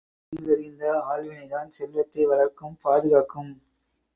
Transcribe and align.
அறிவறிந்த 0.33 0.83
ஆள்வினைதான் 1.09 1.69
செல்வத்தை 1.69 2.25
வளர்க்கும் 2.25 2.75
பாதுகாக்கும்! 2.83 3.53